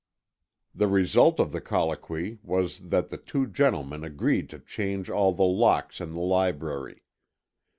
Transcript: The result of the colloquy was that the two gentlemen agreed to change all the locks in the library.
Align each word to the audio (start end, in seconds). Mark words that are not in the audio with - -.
The 0.73 0.87
result 0.87 1.39
of 1.39 1.51
the 1.51 1.61
colloquy 1.61 2.39
was 2.41 2.79
that 2.87 3.09
the 3.09 3.19
two 3.19 3.45
gentlemen 3.45 4.03
agreed 4.03 4.49
to 4.49 4.57
change 4.57 5.11
all 5.11 5.31
the 5.31 5.43
locks 5.43 6.01
in 6.01 6.13
the 6.15 6.19
library. 6.21 7.03